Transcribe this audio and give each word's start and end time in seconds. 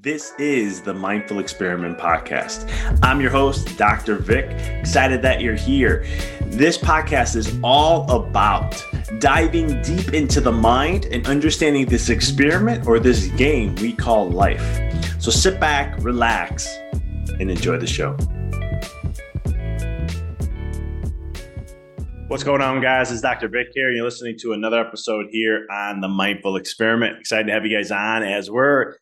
This 0.00 0.32
is 0.38 0.80
the 0.82 0.92
Mindful 0.92 1.38
Experiment 1.38 1.96
Podcast. 1.98 2.68
I'm 3.02 3.20
your 3.20 3.30
host, 3.30 3.78
Dr. 3.78 4.16
Vic. 4.16 4.50
Excited 4.80 5.22
that 5.22 5.40
you're 5.40 5.54
here. 5.54 6.04
This 6.42 6.76
podcast 6.76 7.36
is 7.36 7.56
all 7.62 8.10
about 8.10 8.84
diving 9.20 9.80
deep 9.82 10.12
into 10.12 10.40
the 10.40 10.50
mind 10.50 11.06
and 11.06 11.24
understanding 11.28 11.86
this 11.86 12.08
experiment 12.08 12.88
or 12.88 12.98
this 12.98 13.28
game 13.28 13.76
we 13.76 13.92
call 13.92 14.28
life. 14.28 14.62
So 15.22 15.30
sit 15.30 15.60
back, 15.60 15.96
relax, 16.02 16.66
and 17.38 17.48
enjoy 17.48 17.78
the 17.78 17.86
show. 17.86 18.16
What's 22.26 22.42
going 22.42 22.62
on, 22.62 22.80
guys? 22.82 23.12
It's 23.12 23.20
Dr. 23.20 23.48
Vic 23.48 23.68
here. 23.74 23.92
You're 23.92 24.04
listening 24.04 24.36
to 24.40 24.54
another 24.54 24.80
episode 24.80 25.26
here 25.30 25.66
on 25.70 26.00
the 26.00 26.08
Mindful 26.08 26.56
Experiment. 26.56 27.20
Excited 27.20 27.46
to 27.46 27.52
have 27.52 27.64
you 27.64 27.74
guys 27.76 27.92
on 27.92 28.24
as 28.24 28.50
we're 28.50 28.96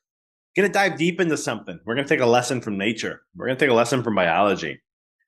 going 0.56 0.68
to 0.68 0.72
dive 0.72 0.98
deep 0.98 1.20
into 1.20 1.36
something. 1.36 1.78
We're 1.84 1.94
going 1.94 2.06
to 2.06 2.14
take 2.14 2.22
a 2.22 2.26
lesson 2.26 2.60
from 2.60 2.78
nature. 2.78 3.22
We're 3.34 3.46
going 3.46 3.58
to 3.58 3.64
take 3.64 3.70
a 3.70 3.74
lesson 3.74 4.02
from 4.02 4.14
biology 4.14 4.80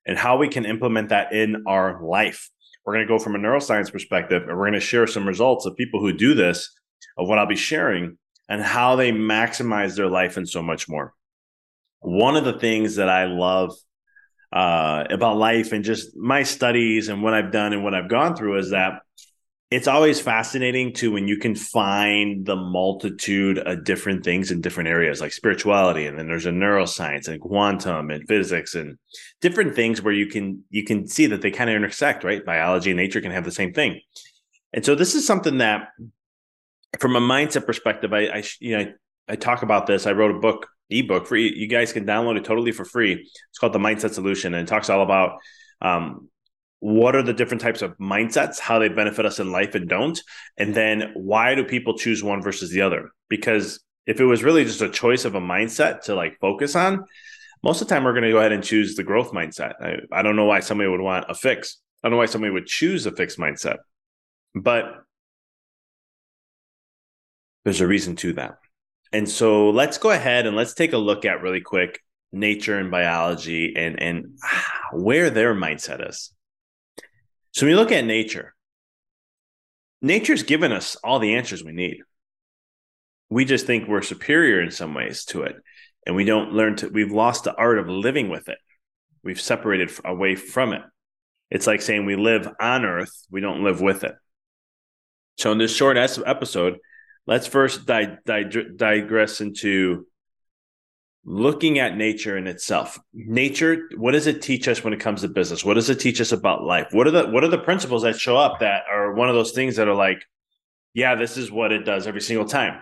and 0.06 0.18
how 0.18 0.36
we 0.36 0.48
can 0.48 0.66
implement 0.66 1.08
that 1.08 1.32
in 1.32 1.64
our 1.66 2.02
life. 2.02 2.50
We're 2.84 2.94
going 2.94 3.06
to 3.06 3.12
go 3.12 3.18
from 3.18 3.34
a 3.34 3.38
neuroscience 3.38 3.90
perspective 3.90 4.42
and 4.42 4.50
we're 4.50 4.64
going 4.64 4.74
to 4.74 4.80
share 4.80 5.06
some 5.06 5.26
results 5.26 5.64
of 5.64 5.76
people 5.76 6.00
who 6.00 6.12
do 6.12 6.34
this, 6.34 6.70
of 7.16 7.28
what 7.28 7.38
I'll 7.38 7.46
be 7.46 7.56
sharing, 7.56 8.18
and 8.48 8.62
how 8.62 8.96
they 8.96 9.12
maximize 9.12 9.96
their 9.96 10.08
life 10.08 10.36
and 10.36 10.48
so 10.48 10.62
much 10.62 10.88
more. 10.88 11.14
One 12.00 12.36
of 12.36 12.44
the 12.44 12.58
things 12.58 12.96
that 12.96 13.08
I 13.08 13.24
love 13.24 13.74
uh, 14.52 15.04
about 15.10 15.38
life 15.38 15.72
and 15.72 15.84
just 15.84 16.14
my 16.16 16.42
studies 16.42 17.08
and 17.08 17.22
what 17.22 17.32
I've 17.32 17.50
done 17.50 17.72
and 17.72 17.82
what 17.82 17.94
I've 17.94 18.10
gone 18.10 18.36
through 18.36 18.58
is 18.58 18.70
that 18.70 19.00
it's 19.74 19.88
always 19.88 20.20
fascinating 20.20 20.92
to 20.92 21.10
when 21.10 21.26
you 21.26 21.36
can 21.36 21.56
find 21.56 22.46
the 22.46 22.54
multitude 22.54 23.58
of 23.58 23.82
different 23.82 24.24
things 24.24 24.52
in 24.52 24.60
different 24.60 24.88
areas 24.88 25.20
like 25.20 25.32
spirituality 25.32 26.06
and 26.06 26.16
then 26.16 26.28
there's 26.28 26.46
a 26.46 26.50
neuroscience 26.50 27.26
and 27.26 27.40
quantum 27.40 28.10
and 28.10 28.28
physics 28.28 28.76
and 28.76 28.96
different 29.40 29.74
things 29.74 30.00
where 30.00 30.14
you 30.14 30.26
can 30.26 30.62
you 30.70 30.84
can 30.84 31.08
see 31.08 31.26
that 31.26 31.42
they 31.42 31.50
kind 31.50 31.68
of 31.68 31.74
intersect 31.74 32.22
right? 32.22 32.44
Biology 32.44 32.90
and 32.90 32.96
nature 32.96 33.20
can 33.20 33.32
have 33.32 33.44
the 33.44 33.50
same 33.50 33.72
thing. 33.72 34.00
And 34.72 34.84
so 34.84 34.94
this 34.94 35.16
is 35.16 35.26
something 35.26 35.58
that 35.58 35.88
from 37.00 37.16
a 37.16 37.20
mindset 37.20 37.66
perspective 37.66 38.12
i, 38.12 38.26
I 38.26 38.44
you 38.60 38.78
know 38.78 38.84
I, 38.84 39.32
I 39.32 39.36
talk 39.36 39.62
about 39.62 39.86
this. 39.86 40.06
I 40.06 40.12
wrote 40.12 40.36
a 40.36 40.38
book 40.38 40.68
ebook 40.88 41.26
for 41.26 41.36
you, 41.36 41.50
you 41.50 41.66
guys 41.66 41.92
can 41.92 42.06
download 42.06 42.36
it 42.36 42.44
totally 42.44 42.70
for 42.70 42.84
free. 42.84 43.14
It's 43.14 43.58
called 43.58 43.72
the 43.72 43.80
mindset 43.80 44.12
solution 44.12 44.54
and 44.54 44.68
it 44.68 44.70
talks 44.70 44.88
all 44.88 45.02
about 45.02 45.38
um, 45.80 46.28
what 46.84 47.16
are 47.16 47.22
the 47.22 47.32
different 47.32 47.62
types 47.62 47.80
of 47.80 47.96
mindsets, 47.96 48.58
how 48.58 48.78
they 48.78 48.90
benefit 48.90 49.24
us 49.24 49.40
in 49.40 49.50
life 49.50 49.74
and 49.74 49.88
don't, 49.88 50.22
and 50.58 50.74
then 50.74 51.12
why 51.14 51.54
do 51.54 51.64
people 51.64 51.96
choose 51.96 52.22
one 52.22 52.42
versus 52.42 52.70
the 52.70 52.82
other? 52.82 53.08
Because 53.30 53.82
if 54.06 54.20
it 54.20 54.26
was 54.26 54.44
really 54.44 54.66
just 54.66 54.82
a 54.82 54.90
choice 54.90 55.24
of 55.24 55.34
a 55.34 55.40
mindset 55.40 56.02
to 56.02 56.14
like 56.14 56.38
focus 56.42 56.76
on, 56.76 57.02
most 57.62 57.80
of 57.80 57.88
the 57.88 57.94
time 57.94 58.04
we're 58.04 58.12
going 58.12 58.24
to 58.24 58.30
go 58.32 58.38
ahead 58.38 58.52
and 58.52 58.62
choose 58.62 58.96
the 58.96 59.02
growth 59.02 59.32
mindset. 59.32 59.72
I, 59.80 59.96
I 60.12 60.20
don't 60.20 60.36
know 60.36 60.44
why 60.44 60.60
somebody 60.60 60.90
would 60.90 61.00
want 61.00 61.24
a 61.30 61.34
fix. 61.34 61.78
I 62.02 62.08
don't 62.08 62.16
know 62.16 62.18
why 62.18 62.26
somebody 62.26 62.52
would 62.52 62.66
choose 62.66 63.06
a 63.06 63.12
fixed 63.12 63.38
mindset, 63.38 63.78
but 64.54 64.84
there's 67.64 67.80
a 67.80 67.86
reason 67.86 68.14
to 68.16 68.34
that. 68.34 68.58
And 69.10 69.26
so 69.26 69.70
let's 69.70 69.96
go 69.96 70.10
ahead 70.10 70.44
and 70.44 70.54
let's 70.54 70.74
take 70.74 70.92
a 70.92 70.98
look 70.98 71.24
at 71.24 71.40
really 71.40 71.62
quick 71.62 71.98
nature 72.30 72.78
and 72.78 72.90
biology 72.90 73.72
and 73.74 74.02
and 74.02 74.38
where 74.92 75.30
their 75.30 75.54
mindset 75.54 76.06
is. 76.06 76.30
So 77.54 77.66
when 77.66 77.70
you 77.70 77.76
look 77.76 77.92
at 77.92 78.04
nature, 78.04 78.52
nature's 80.02 80.42
given 80.42 80.72
us 80.72 80.96
all 80.96 81.20
the 81.20 81.36
answers 81.36 81.62
we 81.62 81.72
need. 81.72 81.98
We 83.30 83.44
just 83.44 83.64
think 83.64 83.88
we're 83.88 84.02
superior 84.02 84.60
in 84.60 84.72
some 84.72 84.92
ways 84.92 85.24
to 85.26 85.44
it. 85.44 85.56
And 86.04 86.16
we 86.16 86.24
don't 86.24 86.52
learn 86.52 86.76
to, 86.76 86.88
we've 86.88 87.12
lost 87.12 87.44
the 87.44 87.54
art 87.54 87.78
of 87.78 87.88
living 87.88 88.28
with 88.28 88.48
it. 88.48 88.58
We've 89.22 89.40
separated 89.40 89.92
away 90.04 90.34
from 90.34 90.72
it. 90.72 90.82
It's 91.48 91.66
like 91.66 91.80
saying 91.80 92.04
we 92.04 92.16
live 92.16 92.48
on 92.60 92.84
earth, 92.84 93.24
we 93.30 93.40
don't 93.40 93.62
live 93.62 93.80
with 93.80 94.02
it. 94.02 94.14
So 95.38 95.52
in 95.52 95.58
this 95.58 95.74
short 95.74 95.96
episode, 95.96 96.78
let's 97.26 97.46
first 97.46 97.86
di- 97.86 98.18
di- 98.26 98.66
digress 98.76 99.40
into 99.40 100.06
looking 101.24 101.78
at 101.78 101.96
nature 101.96 102.36
in 102.36 102.46
itself. 102.46 102.98
Nature 103.12 103.88
what 103.96 104.12
does 104.12 104.26
it 104.26 104.42
teach 104.42 104.68
us 104.68 104.84
when 104.84 104.92
it 104.92 105.00
comes 105.00 105.22
to 105.22 105.28
business? 105.28 105.64
What 105.64 105.74
does 105.74 105.90
it 105.90 106.00
teach 106.00 106.20
us 106.20 106.32
about 106.32 106.64
life? 106.64 106.88
What 106.92 107.06
are 107.06 107.12
the 107.12 107.26
what 107.28 107.44
are 107.44 107.48
the 107.48 107.58
principles 107.58 108.02
that 108.02 108.18
show 108.18 108.36
up 108.36 108.60
that 108.60 108.82
are 108.90 109.14
one 109.14 109.28
of 109.28 109.34
those 109.34 109.52
things 109.52 109.76
that 109.76 109.88
are 109.88 109.94
like 109.94 110.24
yeah 110.92 111.14
this 111.14 111.36
is 111.36 111.50
what 111.50 111.72
it 111.72 111.84
does 111.84 112.06
every 112.06 112.20
single 112.20 112.46
time. 112.46 112.80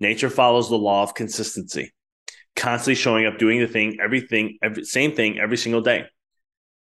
Nature 0.00 0.30
follows 0.30 0.68
the 0.68 0.76
law 0.76 1.02
of 1.02 1.14
consistency. 1.14 1.92
Constantly 2.56 2.94
showing 2.94 3.26
up 3.26 3.38
doing 3.38 3.60
the 3.60 3.68
thing 3.68 3.98
everything 4.02 4.58
every, 4.62 4.84
same 4.84 5.12
thing 5.14 5.38
every 5.38 5.56
single 5.56 5.82
day. 5.82 6.06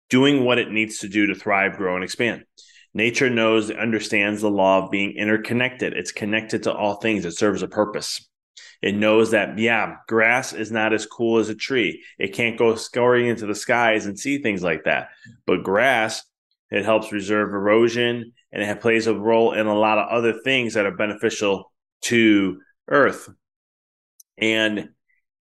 Doing 0.09 0.45
what 0.45 0.59
it 0.59 0.71
needs 0.71 0.99
to 0.99 1.09
do 1.09 1.27
to 1.27 1.35
thrive 1.35 1.77
grow 1.77 1.97
and 1.97 2.05
expand. 2.05 2.45
Nature 2.95 3.29
knows 3.29 3.71
understands 3.71 4.41
the 4.41 4.51
law 4.51 4.85
of 4.85 4.91
being 4.91 5.17
interconnected. 5.17 5.93
It's 5.93 6.13
connected 6.13 6.63
to 6.63 6.73
all 6.73 6.95
things. 6.95 7.25
It 7.25 7.33
serves 7.33 7.63
a 7.63 7.69
purpose 7.69 8.27
it 8.83 8.95
knows 8.95 9.31
that, 9.31 9.59
yeah, 9.59 9.97
grass 10.09 10.53
is 10.53 10.71
not 10.71 10.93
as 10.93 11.07
cool 11.07 11.39
as 11.39 11.49
a 11.49 11.55
tree. 11.55 12.03
It 12.19 12.35
can't 12.35 12.59
go 12.59 12.75
scouring 12.77 13.27
into 13.27 13.47
the 13.47 13.55
skies 13.55 14.07
and 14.07 14.19
see 14.19 14.39
things 14.39 14.63
like 14.63 14.85
that. 14.85 15.09
But 15.47 15.63
grass, 15.63 16.23
it 16.71 16.85
helps 16.85 17.13
reserve 17.13 17.53
erosion 17.53 18.33
and 18.53 18.63
it 18.63 18.81
plays 18.81 19.07
a 19.07 19.15
role 19.15 19.53
in 19.53 19.67
a 19.67 19.79
lot 19.79 19.99
of 19.99 20.09
other 20.09 20.35
things 20.45 20.75
that 20.75 20.87
are 20.87 20.97
beneficial 20.97 21.73
to 22.03 22.61
Earth. 22.89 23.29
And 24.39 24.91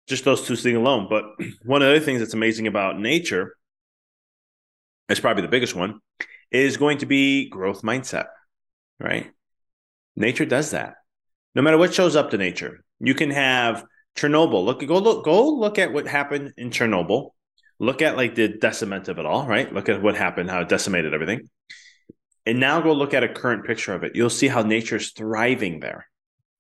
just 0.07 0.25
those 0.25 0.47
two 0.47 0.57
things 0.57 0.77
alone. 0.77 1.07
But 1.09 1.25
one 1.65 1.83
of 1.83 1.87
the 1.87 1.97
other 1.97 2.05
things 2.05 2.21
that's 2.21 2.35
amazing 2.35 2.67
about 2.67 3.01
nature, 3.01 3.55
it's 5.09 5.21
probably 5.21 5.43
the 5.43 5.49
biggest 5.49 5.75
one, 5.75 6.01
is 6.51 6.77
going 6.77 6.99
to 6.99 7.07
be 7.07 7.49
growth 7.49 7.83
mindset, 7.83 8.27
right? 8.99 9.31
Nature 10.17 10.45
does 10.45 10.73
that. 10.73 10.97
No 11.55 11.63
matter 11.63 11.79
what 11.79 11.95
shows 11.95 12.17
up 12.17 12.31
to 12.31 12.39
nature, 12.39 12.85
you 13.01 13.15
can 13.15 13.31
have 13.31 13.85
Chernobyl. 14.17 14.65
Look, 14.65 14.87
go 14.87 14.99
look, 14.99 15.25
go 15.25 15.49
look 15.49 15.79
at 15.79 15.93
what 15.93 16.07
happened 16.07 16.53
in 16.57 16.71
Chernobyl. 16.71 17.31
Look 17.79 18.03
at 18.03 18.17
like 18.17 18.35
the 18.35 18.49
deciment 18.49 19.09
of 19.09 19.19
it 19.19 19.27
all, 19.27 19.47
right? 19.47 19.73
Look 19.73 19.89
at 19.89 20.03
what 20.03 20.17
happened, 20.17 20.51
how 20.51 20.61
it 20.61 20.69
decimated 20.69 21.15
everything. 21.15 21.49
And 22.45 22.61
now 22.61 22.81
go 22.81 22.93
look 22.93 23.15
at 23.15 23.25
a 23.25 23.29
current 23.29 23.65
picture 23.65 23.95
of 23.95 24.05
it. 24.05 24.13
You'll 24.15 24.31
see 24.31 24.49
how 24.49 24.63
nature's 24.63 25.13
thriving 25.13 25.81
there. 25.81 26.07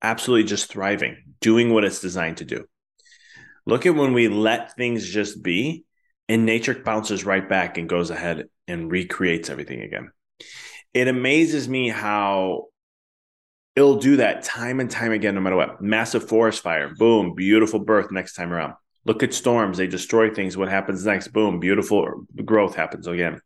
Absolutely 0.02 0.48
just 0.48 0.70
thriving, 0.70 1.16
doing 1.40 1.72
what 1.72 1.84
it's 1.84 2.00
designed 2.00 2.38
to 2.38 2.44
do. 2.44 2.64
Look 3.66 3.84
at 3.84 3.94
when 3.94 4.14
we 4.14 4.28
let 4.28 4.76
things 4.76 5.06
just 5.06 5.42
be 5.42 5.84
and 6.28 6.46
nature 6.46 6.74
bounces 6.74 7.24
right 7.24 7.46
back 7.46 7.76
and 7.76 7.88
goes 7.88 8.10
ahead 8.10 8.48
and 8.66 8.90
recreates 8.90 9.50
everything 9.50 9.82
again. 9.82 10.10
It 10.94 11.08
amazes 11.08 11.68
me 11.68 11.88
how 11.88 12.66
it'll 13.80 13.96
do 13.96 14.16
that 14.16 14.42
time 14.42 14.78
and 14.78 14.90
time 14.90 15.10
again, 15.10 15.34
no 15.34 15.40
matter 15.40 15.56
what. 15.56 15.80
Massive 15.80 16.28
forest 16.28 16.62
fire, 16.62 16.92
boom, 16.98 17.34
beautiful 17.34 17.78
birth 17.78 18.12
next 18.12 18.34
time 18.34 18.52
around. 18.52 18.74
Look 19.06 19.22
at 19.22 19.32
storms, 19.32 19.78
they 19.78 19.86
destroy 19.86 20.32
things. 20.32 20.56
What 20.56 20.68
happens 20.68 21.06
next? 21.06 21.28
Boom, 21.28 21.60
beautiful 21.60 22.26
growth 22.44 22.76
happens 22.76 23.06
again. 23.06 23.40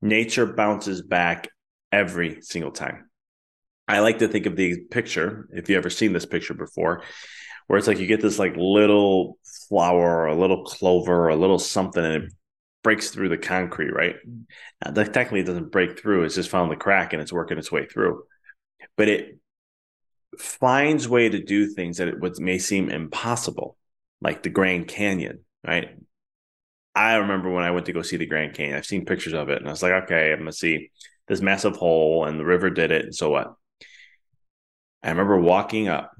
Nature 0.00 0.46
bounces 0.46 1.02
back 1.02 1.48
every 1.92 2.40
single 2.40 2.70
time. 2.70 3.10
I 3.86 4.00
like 4.00 4.20
to 4.20 4.28
think 4.28 4.46
of 4.46 4.56
the 4.56 4.80
picture, 4.90 5.48
if 5.52 5.68
you've 5.68 5.76
ever 5.76 5.90
seen 5.90 6.14
this 6.14 6.26
picture 6.26 6.54
before, 6.54 7.02
where 7.66 7.78
it's 7.78 7.88
like 7.88 7.98
you 7.98 8.06
get 8.06 8.22
this 8.22 8.38
like 8.38 8.54
little 8.56 9.38
flower 9.68 10.20
or 10.22 10.26
a 10.28 10.34
little 10.34 10.64
clover 10.64 11.26
or 11.26 11.28
a 11.28 11.36
little 11.36 11.58
something 11.58 12.04
and 12.04 12.24
it 12.24 12.32
breaks 12.82 13.10
through 13.10 13.28
the 13.28 13.36
concrete, 13.36 13.90
right? 13.90 14.16
Now, 14.82 14.92
technically 14.92 15.40
it 15.40 15.46
doesn't 15.46 15.72
break 15.72 16.00
through, 16.00 16.24
it's 16.24 16.36
just 16.36 16.48
found 16.48 16.70
the 16.70 16.76
crack 16.76 17.12
and 17.12 17.20
it's 17.20 17.32
working 17.32 17.58
its 17.58 17.70
way 17.70 17.86
through. 17.86 18.22
But 18.96 19.08
it 19.08 19.37
finds 20.40 21.08
way 21.08 21.28
to 21.28 21.42
do 21.42 21.68
things 21.68 21.98
that 21.98 22.08
it 22.08 22.40
may 22.40 22.58
seem 22.58 22.90
impossible, 22.90 23.76
like 24.20 24.42
the 24.42 24.50
Grand 24.50 24.88
Canyon, 24.88 25.40
right? 25.66 25.96
I 26.94 27.16
remember 27.16 27.50
when 27.50 27.64
I 27.64 27.70
went 27.70 27.86
to 27.86 27.92
go 27.92 28.02
see 28.02 28.16
the 28.16 28.26
Grand 28.26 28.54
Canyon, 28.54 28.76
I've 28.76 28.86
seen 28.86 29.04
pictures 29.04 29.34
of 29.34 29.48
it 29.48 29.58
and 29.58 29.68
I 29.68 29.70
was 29.70 29.82
like, 29.82 30.04
okay, 30.04 30.32
I'm 30.32 30.40
gonna 30.40 30.52
see 30.52 30.90
this 31.28 31.40
massive 31.40 31.76
hole 31.76 32.24
and 32.24 32.38
the 32.38 32.44
river 32.44 32.70
did 32.70 32.90
it, 32.90 33.04
and 33.04 33.14
so 33.14 33.30
what? 33.30 33.54
I 35.02 35.10
remember 35.10 35.38
walking 35.38 35.88
up, 35.88 36.12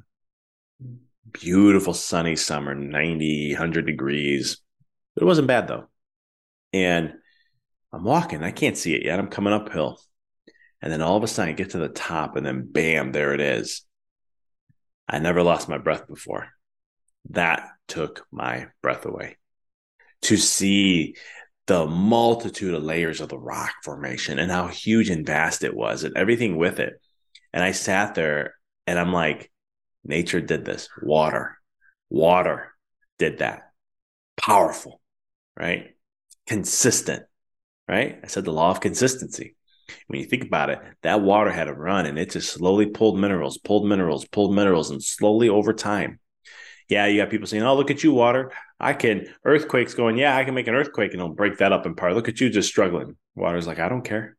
beautiful 1.32 1.94
sunny 1.94 2.36
summer, 2.36 2.74
90, 2.74 3.52
100 3.52 3.86
degrees. 3.86 4.58
It 5.16 5.24
wasn't 5.24 5.48
bad 5.48 5.66
though. 5.68 5.88
And 6.72 7.14
I'm 7.92 8.04
walking, 8.04 8.42
I 8.42 8.50
can't 8.50 8.76
see 8.76 8.94
it 8.94 9.04
yet. 9.04 9.18
I'm 9.18 9.28
coming 9.28 9.52
uphill. 9.52 10.00
And 10.80 10.92
then 10.92 11.02
all 11.02 11.16
of 11.16 11.24
a 11.24 11.26
sudden 11.26 11.50
I 11.50 11.56
get 11.56 11.70
to 11.70 11.78
the 11.78 11.88
top 11.88 12.36
and 12.36 12.46
then 12.46 12.70
bam, 12.70 13.10
there 13.12 13.34
it 13.34 13.40
is. 13.40 13.84
I 15.08 15.18
never 15.18 15.42
lost 15.42 15.68
my 15.68 15.78
breath 15.78 16.06
before. 16.06 16.48
That 17.30 17.68
took 17.86 18.26
my 18.30 18.68
breath 18.82 19.06
away. 19.06 19.36
To 20.22 20.36
see 20.36 21.14
the 21.66 21.86
multitude 21.86 22.74
of 22.74 22.82
layers 22.82 23.20
of 23.20 23.28
the 23.28 23.38
rock 23.38 23.70
formation 23.84 24.38
and 24.38 24.50
how 24.50 24.66
huge 24.68 25.10
and 25.10 25.24
vast 25.26 25.62
it 25.62 25.74
was 25.74 26.02
and 26.02 26.16
everything 26.16 26.56
with 26.56 26.80
it. 26.80 26.94
And 27.52 27.62
I 27.62 27.72
sat 27.72 28.14
there 28.14 28.54
and 28.86 28.98
I'm 28.98 29.12
like, 29.12 29.50
nature 30.02 30.40
did 30.40 30.64
this. 30.64 30.88
Water, 31.02 31.58
water 32.08 32.72
did 33.18 33.38
that. 33.38 33.70
Powerful, 34.38 35.00
right? 35.58 35.94
Consistent, 36.46 37.24
right? 37.86 38.18
I 38.24 38.26
said 38.28 38.46
the 38.46 38.52
law 38.52 38.70
of 38.70 38.80
consistency. 38.80 39.56
When 40.06 40.20
you 40.20 40.26
think 40.26 40.44
about 40.44 40.70
it, 40.70 40.80
that 41.02 41.22
water 41.22 41.50
had 41.50 41.68
a 41.68 41.74
run 41.74 42.06
and 42.06 42.18
it 42.18 42.30
just 42.30 42.52
slowly 42.52 42.86
pulled 42.86 43.18
minerals, 43.18 43.58
pulled 43.58 43.86
minerals, 43.86 44.26
pulled 44.26 44.54
minerals, 44.54 44.90
and 44.90 45.02
slowly 45.02 45.48
over 45.48 45.72
time. 45.72 46.20
Yeah, 46.88 47.06
you 47.06 47.20
got 47.20 47.30
people 47.30 47.46
saying, 47.46 47.62
Oh, 47.62 47.76
look 47.76 47.90
at 47.90 48.02
you, 48.02 48.12
water. 48.12 48.52
I 48.80 48.94
can 48.94 49.26
earthquakes 49.44 49.94
going, 49.94 50.16
Yeah, 50.16 50.36
I 50.36 50.44
can 50.44 50.54
make 50.54 50.68
an 50.68 50.74
earthquake 50.74 51.12
and 51.12 51.20
it'll 51.20 51.34
break 51.34 51.58
that 51.58 51.72
up 51.72 51.86
in 51.86 51.94
part. 51.94 52.14
Look 52.14 52.28
at 52.28 52.40
you 52.40 52.50
just 52.50 52.68
struggling. 52.68 53.16
Water's 53.34 53.66
like, 53.66 53.78
I 53.78 53.88
don't 53.88 54.04
care. 54.04 54.36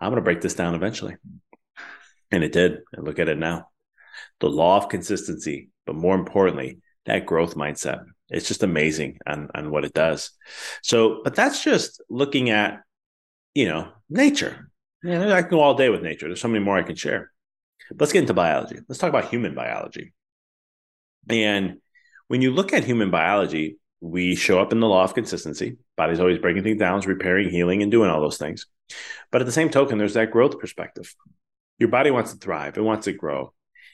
I'm 0.00 0.10
gonna 0.10 0.22
break 0.22 0.40
this 0.40 0.54
down 0.54 0.74
eventually. 0.74 1.16
And 2.30 2.44
it 2.44 2.52
did. 2.52 2.78
And 2.92 3.04
look 3.04 3.18
at 3.18 3.28
it 3.28 3.38
now. 3.38 3.68
The 4.38 4.48
law 4.48 4.76
of 4.76 4.88
consistency, 4.88 5.70
but 5.84 5.96
more 5.96 6.14
importantly, 6.14 6.78
that 7.06 7.26
growth 7.26 7.54
mindset. 7.54 8.04
It's 8.28 8.46
just 8.46 8.62
amazing 8.62 9.18
on, 9.26 9.48
on 9.54 9.70
what 9.70 9.84
it 9.84 9.92
does. 9.92 10.30
So, 10.82 11.20
but 11.24 11.34
that's 11.34 11.64
just 11.64 12.00
looking 12.08 12.50
at, 12.50 12.82
you 13.54 13.66
know, 13.66 13.88
nature. 14.08 14.69
Yeah, 15.02 15.34
I 15.34 15.42
can 15.42 15.50
go 15.50 15.60
all 15.60 15.74
day 15.74 15.88
with 15.88 16.02
nature. 16.02 16.26
There's 16.26 16.40
so 16.40 16.48
many 16.48 16.64
more 16.64 16.76
I 16.76 16.82
can 16.82 16.96
share. 16.96 17.32
Let's 17.98 18.12
get 18.12 18.20
into 18.20 18.34
biology. 18.34 18.78
Let's 18.88 18.98
talk 18.98 19.08
about 19.08 19.30
human 19.30 19.54
biology. 19.54 20.12
And 21.28 21.78
when 22.28 22.42
you 22.42 22.52
look 22.52 22.72
at 22.72 22.84
human 22.84 23.10
biology, 23.10 23.78
we 24.00 24.34
show 24.34 24.60
up 24.60 24.72
in 24.72 24.80
the 24.80 24.88
law 24.88 25.04
of 25.04 25.14
consistency. 25.14 25.78
Body's 25.96 26.20
always 26.20 26.38
breaking 26.38 26.62
things 26.62 26.78
down, 26.78 27.00
repairing, 27.00 27.50
healing, 27.50 27.82
and 27.82 27.90
doing 27.90 28.10
all 28.10 28.20
those 28.20 28.38
things. 28.38 28.66
But 29.30 29.40
at 29.40 29.46
the 29.46 29.52
same 29.52 29.70
token, 29.70 29.98
there's 29.98 30.14
that 30.14 30.30
growth 30.30 30.58
perspective. 30.58 31.14
Your 31.78 31.88
body 31.88 32.10
wants 32.10 32.32
to 32.32 32.38
thrive, 32.38 32.76
it 32.76 32.82
wants 32.82 33.06
to 33.06 33.12
grow. 33.12 33.52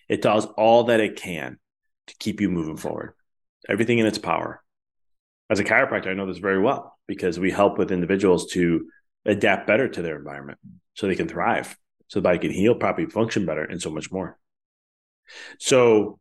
It 0.09 0.23
does 0.23 0.47
all 0.57 0.85
that 0.85 1.01
it 1.01 1.17
can 1.17 1.59
to 2.07 2.15
keep 2.19 2.41
you 2.41 2.49
moving 2.49 2.77
forward, 2.77 3.15
everything 3.69 3.99
in 3.99 4.07
its 4.07 4.19
power. 4.19 4.63
As 5.51 5.61
a 5.61 5.65
chiropractor, 5.65 6.09
I 6.09 6.15
know 6.15 6.27
this 6.27 6.39
very 6.39 6.61
well 6.61 6.97
because 7.07 7.39
we 7.39 7.51
help 7.51 7.79
with 7.79 7.93
individuals 7.93 8.47
to 8.53 8.89
adapt 9.27 9.67
better 9.67 9.89
to 9.89 10.03
their 10.03 10.17
environment 10.17 10.59
so 10.95 11.07
they 11.07 11.17
can 11.17 11.29
thrive, 11.29 11.77
so 12.09 12.21
the 12.21 12.25
body 12.25 12.39
can 12.39 12.51
heal 12.51 12.75
properly, 12.75 13.09
function 13.09 13.45
better, 13.47 13.65
and 13.65 13.81
so 13.81 13.91
much 13.91 14.11
more. 14.11 14.39
So, 15.59 16.19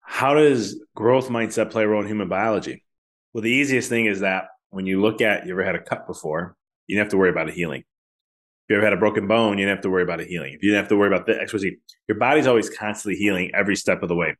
how 0.00 0.34
does 0.34 0.80
growth 0.94 1.28
mindset 1.28 1.70
play 1.70 1.84
a 1.84 1.88
role 1.88 2.02
in 2.02 2.08
human 2.08 2.28
biology? 2.28 2.84
Well, 3.32 3.42
the 3.42 3.50
easiest 3.50 3.88
thing 3.88 4.06
is 4.06 4.20
that 4.20 4.44
when 4.70 4.86
you 4.86 5.00
look 5.00 5.20
at 5.20 5.46
you 5.46 5.52
ever 5.52 5.64
had 5.64 5.74
a 5.74 5.82
cut 5.82 6.06
before, 6.06 6.56
you 6.86 6.96
don't 6.96 7.04
have 7.04 7.10
to 7.10 7.16
worry 7.16 7.30
about 7.30 7.48
a 7.48 7.52
healing. 7.52 7.80
If 7.80 8.70
you 8.70 8.76
ever 8.76 8.84
had 8.84 8.92
a 8.92 8.98
broken 8.98 9.28
bone, 9.28 9.58
you 9.58 9.66
don't 9.66 9.76
have 9.76 9.82
to 9.82 9.90
worry 9.90 10.02
about 10.02 10.20
a 10.20 10.24
healing. 10.24 10.54
If 10.54 10.62
you 10.62 10.70
didn't 10.70 10.82
have 10.82 10.88
to 10.88 10.96
worry 10.96 11.14
about 11.14 11.26
the 11.26 11.34
XYZ, 11.34 11.78
your 12.08 12.18
body's 12.18 12.46
always 12.46 12.70
constantly 12.70 13.18
healing 13.18 13.50
every 13.54 13.76
step 13.76 14.02
of 14.02 14.08
the 14.08 14.16
way. 14.16 14.36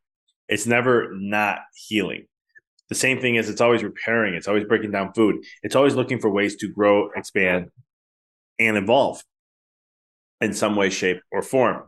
It's 0.48 0.66
never 0.66 1.10
not 1.12 1.58
healing. 1.74 2.26
The 2.88 2.94
same 2.94 3.20
thing 3.20 3.34
is 3.34 3.48
it's 3.48 3.60
always 3.60 3.82
repairing, 3.82 4.34
it's 4.34 4.48
always 4.48 4.64
breaking 4.64 4.92
down 4.92 5.12
food, 5.12 5.36
it's 5.62 5.76
always 5.76 5.94
looking 5.94 6.20
for 6.20 6.30
ways 6.30 6.56
to 6.56 6.68
grow, 6.68 7.10
expand, 7.16 7.70
and 8.58 8.76
evolve 8.76 9.22
in 10.40 10.54
some 10.54 10.76
way, 10.76 10.90
shape, 10.90 11.20
or 11.32 11.42
form. 11.42 11.82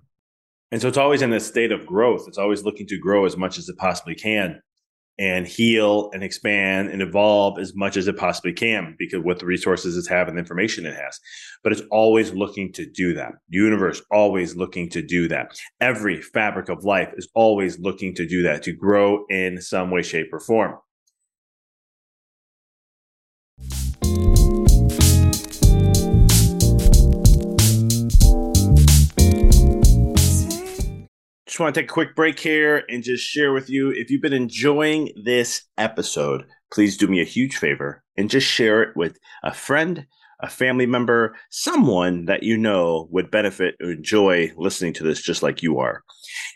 And 0.70 0.82
so 0.82 0.88
it's 0.88 0.98
always 0.98 1.22
in 1.22 1.32
a 1.32 1.40
state 1.40 1.72
of 1.72 1.86
growth. 1.86 2.24
It's 2.28 2.38
always 2.38 2.62
looking 2.62 2.86
to 2.88 2.98
grow 2.98 3.24
as 3.24 3.36
much 3.36 3.58
as 3.58 3.68
it 3.68 3.78
possibly 3.78 4.14
can 4.14 4.60
and 5.18 5.46
heal 5.48 6.10
and 6.12 6.22
expand 6.22 6.90
and 6.90 7.02
evolve 7.02 7.58
as 7.58 7.74
much 7.74 7.96
as 7.96 8.06
it 8.06 8.16
possibly 8.16 8.52
can 8.52 8.94
because 8.98 9.22
what 9.24 9.38
the 9.40 9.46
resources 9.46 9.96
it 9.96 10.08
has 10.08 10.28
and 10.28 10.36
the 10.36 10.40
information 10.40 10.86
it 10.86 10.94
has. 10.94 11.18
But 11.64 11.72
it's 11.72 11.82
always 11.90 12.32
looking 12.32 12.72
to 12.74 12.88
do 12.88 13.14
that. 13.14 13.32
Universe 13.48 14.00
always 14.12 14.54
looking 14.54 14.88
to 14.90 15.02
do 15.02 15.26
that. 15.28 15.58
Every 15.80 16.22
fabric 16.22 16.68
of 16.68 16.84
life 16.84 17.12
is 17.16 17.28
always 17.34 17.80
looking 17.80 18.14
to 18.14 18.26
do 18.26 18.42
that, 18.42 18.62
to 18.64 18.72
grow 18.72 19.24
in 19.28 19.60
some 19.60 19.90
way, 19.90 20.02
shape, 20.02 20.28
or 20.32 20.38
form. 20.38 20.76
Just 31.58 31.64
want 31.64 31.74
to 31.74 31.80
take 31.80 31.90
a 31.90 31.92
quick 31.92 32.14
break 32.14 32.38
here 32.38 32.84
and 32.88 33.02
just 33.02 33.24
share 33.24 33.52
with 33.52 33.68
you 33.68 33.90
if 33.90 34.10
you've 34.10 34.22
been 34.22 34.32
enjoying 34.32 35.10
this 35.24 35.62
episode, 35.76 36.46
please 36.72 36.96
do 36.96 37.08
me 37.08 37.20
a 37.20 37.24
huge 37.24 37.56
favor 37.56 38.04
and 38.16 38.30
just 38.30 38.46
share 38.46 38.80
it 38.80 38.96
with 38.96 39.18
a 39.42 39.52
friend, 39.52 40.06
a 40.40 40.48
family 40.48 40.86
member, 40.86 41.34
someone 41.50 42.26
that 42.26 42.44
you 42.44 42.56
know 42.56 43.08
would 43.10 43.32
benefit 43.32 43.74
or 43.82 43.90
enjoy 43.90 44.52
listening 44.56 44.92
to 44.92 45.02
this 45.02 45.20
just 45.20 45.42
like 45.42 45.60
you 45.60 45.80
are. 45.80 46.04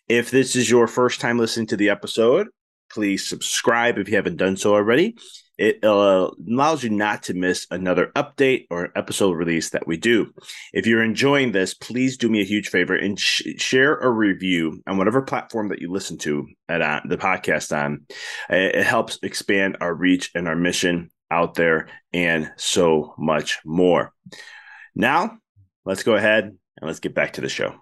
If 0.09 0.31
this 0.31 0.55
is 0.55 0.71
your 0.71 0.87
first 0.87 1.21
time 1.21 1.37
listening 1.37 1.67
to 1.67 1.77
the 1.77 1.91
episode, 1.91 2.47
please 2.89 3.27
subscribe 3.27 3.99
if 3.99 4.09
you 4.09 4.15
haven't 4.15 4.37
done 4.37 4.57
so 4.57 4.73
already. 4.73 5.17
It 5.63 5.85
uh, 5.85 6.29
allows 6.51 6.83
you 6.83 6.91
not 6.91 7.23
to 7.25 7.35
miss 7.35 7.69
another 7.71 8.11
update 8.17 8.67
or 8.69 8.91
episode 8.97 9.37
release 9.37 9.71
that 9.71 9.87
we 9.87 9.97
do. 9.97 10.35
If 10.73 10.89
you're 10.89 11.05
enjoying 11.05 11.53
this, 11.53 11.73
please 11.73 12.17
do 12.17 12.29
me 12.29 12.41
a 12.41 12.45
huge 12.45 12.69
favor 12.69 12.97
and 12.97 13.17
sh- 13.17 13.43
share 13.59 13.97
a 13.99 14.11
review 14.11 14.83
on 14.89 14.99
whatever 14.99 15.23
platform 15.23 15.69
that 15.69 15.81
you 15.81 15.89
listen 15.89 16.19
to 16.19 16.49
at 16.69 16.83
uh, 16.83 17.03
the 17.09 17.17
podcast 17.17 17.71
on. 17.71 18.07
It, 18.51 18.75
it 18.75 18.85
helps 18.85 19.21
expand 19.23 19.77
our 19.81 19.95
reach 19.95 20.33
and 20.35 20.49
our 20.49 20.57
mission 20.57 21.13
out 21.31 21.55
there 21.55 21.87
and 22.13 22.51
so 22.57 23.15
much 23.17 23.61
more. 23.65 24.13
Now, 24.97 25.39
let's 25.85 26.03
go 26.03 26.15
ahead 26.15 26.47
and 26.47 26.59
let's 26.83 26.99
get 26.99 27.15
back 27.15 27.35
to 27.35 27.41
the 27.41 27.49
show. 27.49 27.77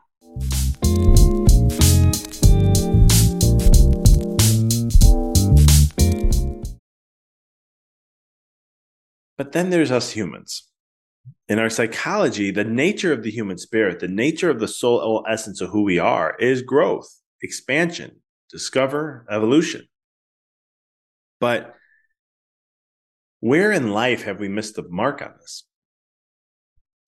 But 9.40 9.52
then 9.52 9.70
there's 9.70 9.90
us 9.90 10.11
humans. 10.11 10.68
In 11.49 11.59
our 11.59 11.70
psychology, 11.70 12.50
the 12.50 12.62
nature 12.62 13.11
of 13.11 13.23
the 13.23 13.30
human 13.30 13.56
spirit, 13.56 13.99
the 13.99 14.06
nature 14.06 14.50
of 14.50 14.61
the 14.61 14.68
soul 14.68 15.25
essence 15.26 15.62
of 15.62 15.70
who 15.70 15.82
we 15.82 15.99
are 15.99 16.37
is 16.38 16.61
growth, 16.61 17.09
expansion, 17.40 18.20
discover, 18.50 19.25
evolution. 19.30 19.88
But 21.40 21.75
where 23.38 23.73
in 23.73 23.92
life 23.92 24.25
have 24.25 24.40
we 24.40 24.49
missed 24.50 24.76
the 24.76 24.87
mark 24.90 25.23
on 25.23 25.32
this? 25.40 25.64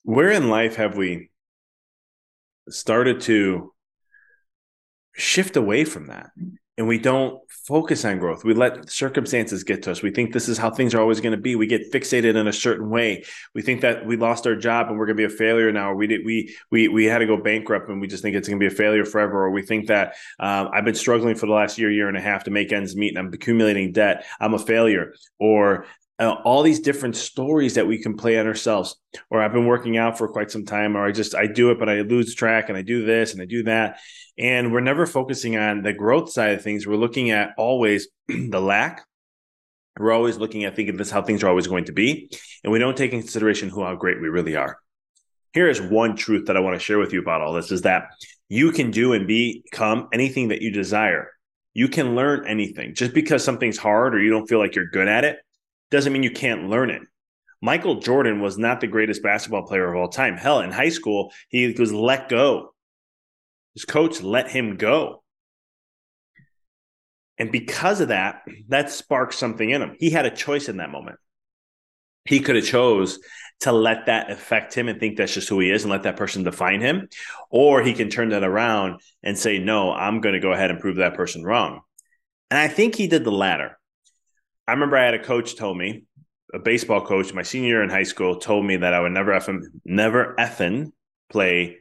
Where 0.03 0.31
in 0.31 0.49
life 0.49 0.77
have 0.77 0.97
we 0.97 1.33
started 2.71 3.21
to 3.29 3.75
shift 5.15 5.55
away 5.59 5.85
from 5.85 6.07
that? 6.07 6.31
And 6.79 6.89
we 6.89 6.99
don't 6.99 7.39
focus 7.49 8.05
on 8.05 8.19
growth. 8.19 8.45
We 8.45 8.55
let 8.55 8.89
circumstances 8.89 9.63
get 9.63 9.83
to 9.83 9.93
us. 9.93 10.03
We 10.03 10.11
think 10.11 10.33
this 10.33 10.49
is 10.49 10.57
how 10.57 10.71
things 10.71 10.95
are 10.95 11.01
always 11.01 11.21
going 11.21 11.33
to 11.35 11.41
be. 11.41 11.55
We 11.55 11.67
get 11.67 11.93
fixated 11.93 12.35
in 12.35 12.47
a 12.47 12.53
certain 12.53 12.89
way. 12.89 13.25
We 13.55 13.61
think 13.61 13.83
that 13.83 14.07
we 14.07 14.17
lost 14.17 14.47
our 14.47 14.57
job 14.57 14.89
and 14.89 14.99
we're 14.99 15.05
going 15.05 15.19
to 15.19 15.29
be 15.29 15.33
a 15.33 15.37
failure 15.37 15.71
now. 15.71 15.93
We 15.93 16.07
did 16.07 16.25
we 16.25 16.57
we 16.71 16.89
we 16.89 17.05
had 17.05 17.19
to 17.19 17.27
go 17.27 17.37
bankrupt 17.37 17.91
and 17.91 18.01
we 18.01 18.07
just 18.07 18.23
think 18.23 18.37
it's 18.37 18.49
going 18.49 18.59
to 18.59 18.69
be 18.69 18.73
a 18.73 18.77
failure 18.77 19.05
forever. 19.05 19.45
Or 19.45 19.51
we 19.51 19.63
think 19.63 19.89
that 19.89 20.15
um, 20.41 20.71
I've 20.73 20.85
been 20.85 20.95
struggling 20.95 21.35
for 21.35 21.47
the 21.47 21.53
last 21.53 21.77
year, 21.79 21.91
year 21.91 22.09
and 22.09 22.17
a 22.17 22.23
half 22.23 22.45
to 22.45 22.51
make 22.51 22.73
ends 22.73 22.97
meet, 22.97 23.17
and 23.17 23.19
I'm 23.19 23.33
accumulating 23.33 23.93
debt. 23.93 24.25
I'm 24.41 24.55
a 24.55 24.59
failure. 24.59 25.13
Or 25.39 25.87
uh, 26.23 26.41
all 26.45 26.63
these 26.63 26.79
different 26.79 27.17
stories 27.17 27.75
that 27.75 27.87
we 27.87 28.01
can 28.01 28.17
play 28.17 28.39
on 28.39 28.47
ourselves 28.47 28.97
or 29.29 29.43
i've 29.43 29.53
been 29.53 29.67
working 29.67 29.97
out 29.97 30.17
for 30.17 30.29
quite 30.29 30.51
some 30.51 30.65
time 30.65 30.97
or 30.97 31.05
i 31.05 31.11
just 31.11 31.35
i 31.35 31.47
do 31.47 31.71
it 31.71 31.79
but 31.79 31.89
i 31.89 32.01
lose 32.03 32.35
track 32.35 32.69
and 32.69 32.79
i 32.79 32.83
do 32.83 33.05
this 33.05 33.33
and 33.33 33.43
i 33.43 33.45
do 33.45 33.65
that. 33.65 33.99
And 34.39 34.73
we're 34.73 34.81
never 34.81 35.07
focusing 35.07 35.57
on 35.57 35.83
the 35.83 35.93
growth 35.93 36.31
side 36.31 36.55
of 36.55 36.63
things. 36.63 36.87
We're 36.87 36.97
looking 36.97 37.31
at 37.31 37.51
always 37.59 38.09
the 38.29 38.61
lack. 38.61 39.05
We're 39.99 40.13
always 40.13 40.39
looking 40.39 40.65
at 40.65 40.75
thinking 40.75 40.97
this 40.97 41.11
how 41.11 41.21
things 41.21 41.43
are 41.43 41.49
always 41.49 41.67
going 41.67 41.85
to 41.87 41.93
be 41.93 42.31
and 42.65 42.73
we 42.73 42.79
don't 42.79 42.97
take 42.97 43.13
in 43.13 43.21
consideration 43.21 43.69
who 43.69 43.83
how 43.83 43.95
great 43.95 44.21
we 44.21 44.29
really 44.29 44.57
are. 44.57 44.79
Here 45.53 45.69
is 45.69 45.83
one 45.83 46.17
truth 46.17 46.47
that 46.47 46.57
i 46.57 46.61
want 46.61 46.77
to 46.77 46.85
share 46.85 46.99
with 46.99 47.13
you 47.13 47.21
about 47.21 47.43
all 47.43 47.53
this 47.53 47.73
is 47.73 47.83
that 47.83 48.05
you 48.49 48.71
can 48.71 48.91
do 48.91 49.13
and 49.13 49.27
become 49.27 50.09
anything 50.13 50.49
that 50.49 50.63
you 50.63 50.71
desire. 50.71 51.31
You 51.75 51.89
can 51.89 52.15
learn 52.15 52.47
anything. 52.47 52.95
Just 52.95 53.15
because 53.15 53.43
something's 53.43 53.79
hard 53.79 54.15
or 54.15 54.23
you 54.23 54.31
don't 54.31 54.47
feel 54.47 54.59
like 54.59 54.75
you're 54.75 54.91
good 54.91 55.09
at 55.09 55.25
it 55.25 55.39
doesn't 55.93 56.13
mean 56.13 56.25
you 56.25 56.33
can't 56.33 56.69
learn 56.69 56.91
it. 56.91 57.03
Michael 57.61 58.01
Jordan 58.01 58.41
was 58.41 58.59
not 58.59 58.81
the 58.81 58.89
greatest 58.89 59.23
basketball 59.23 59.63
player 59.63 59.89
of 59.89 59.97
all 59.97 60.09
time. 60.09 60.37
Hell, 60.37 60.61
in 60.61 60.73
high 60.73 60.89
school, 60.89 61.33
he 61.49 61.73
was 61.79 61.93
let 61.93 62.29
go. 62.29 62.75
His 63.75 63.85
coach 63.85 64.21
let 64.21 64.51
him 64.51 64.77
go. 64.77 65.23
And 67.39 67.53
because 67.53 68.01
of 68.01 68.09
that, 68.09 68.43
that 68.69 68.91
sparked 68.91 69.35
something 69.35 69.71
in 69.71 69.81
him. 69.81 69.97
He 69.99 70.11
had 70.11 70.27
a 70.27 70.31
choice 70.31 70.69
in 70.69 70.79
that 70.79 70.91
moment. 70.91 71.19
He 72.25 72.41
could 72.41 72.57
have 72.57 72.65
chose 72.65 73.19
to 73.61 73.73
let 73.73 74.07
that 74.07 74.31
affect 74.31 74.75
him 74.75 74.89
and 74.89 74.99
think 74.99 75.17
that's 75.17 75.35
just 75.35 75.49
who 75.49 75.61
he 75.61 75.71
is 75.71 75.85
and 75.85 75.91
let 75.91 76.03
that 76.03 76.17
person 76.17 76.43
define 76.43 76.81
him. 76.81 77.09
Or 77.49 77.83
he 77.83 77.95
can 77.95 78.11
turn 78.11 78.31
that 78.31 78.45
around 78.45 79.01
and 79.23 79.39
say, 79.39 79.59
no, 79.59 79.93
I'm 79.93 80.21
going 80.21 80.35
to 80.35 80.41
go 80.41 80.53
ahead 80.53 80.71
and 80.71 80.81
prove 80.81 80.97
that 80.97 81.15
person 81.15 81.45
wrong. 81.45 81.81
And 82.51 82.59
I 82.59 82.69
think 82.69 82.95
he 82.95 83.07
did 83.07 83.25
the 83.25 83.33
latter. 83.33 83.79
I 84.73 84.75
remember 84.75 84.97
I 84.97 85.05
had 85.05 85.13
a 85.13 85.23
coach 85.23 85.55
told 85.55 85.77
me, 85.77 86.05
a 86.55 86.59
baseball 86.59 87.05
coach, 87.05 87.35
my 87.35 87.43
senior 87.43 87.69
year 87.69 87.83
in 87.83 87.91
high 87.91 88.05
school, 88.05 88.37
told 88.37 88.65
me 88.65 88.79
that 88.79 88.95
I 88.95 89.01
would 89.01 89.13
never 89.13 89.33
effing, 89.33 89.65
never 89.85 90.35
effing 90.39 90.93
play 91.29 91.81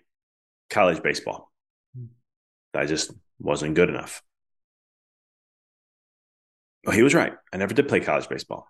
college 0.70 1.02
baseball. 1.02 1.54
Hmm. 1.96 2.08
I 2.74 2.86
just 2.86 3.14
wasn't 3.40 3.76
good 3.76 3.88
enough. 3.88 4.22
Well, 6.86 6.94
he 6.94 7.02
was 7.02 7.16
right. 7.16 7.32
I 7.54 7.56
never 7.56 7.74
did 7.74 7.88
play 7.88 8.02
college 8.02 8.28
baseball. 8.28 8.68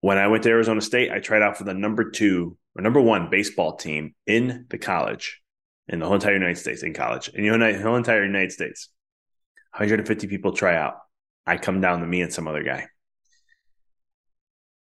When 0.00 0.16
I 0.16 0.28
went 0.28 0.44
to 0.44 0.48
Arizona 0.48 0.80
State, 0.80 1.12
I 1.12 1.18
tried 1.18 1.42
out 1.42 1.58
for 1.58 1.64
the 1.64 1.74
number 1.74 2.10
two 2.10 2.56
or 2.74 2.80
number 2.80 3.02
one 3.02 3.28
baseball 3.28 3.76
team 3.76 4.14
in 4.26 4.64
the 4.70 4.78
college, 4.78 5.42
in 5.86 5.98
the 5.98 6.06
whole 6.06 6.14
entire 6.14 6.32
United 6.32 6.56
States, 6.56 6.82
in 6.82 6.94
college, 6.94 7.28
in 7.28 7.44
the 7.44 7.78
whole 7.78 7.96
entire 7.96 8.24
United 8.24 8.52
States. 8.52 8.88
150 9.72 10.28
people 10.28 10.52
try 10.52 10.76
out. 10.76 10.94
I 11.46 11.58
come 11.58 11.80
down 11.80 12.00
to 12.00 12.06
me 12.06 12.22
and 12.22 12.32
some 12.32 12.48
other 12.48 12.62
guy. 12.62 12.88